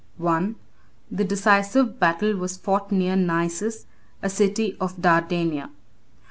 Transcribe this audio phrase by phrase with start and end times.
[0.25, 0.55] I.
[1.11, 3.85] The decisive battle was fought near Naissus,
[4.23, 5.69] a city of Dardania.